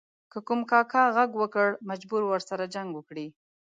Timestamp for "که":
0.31-0.39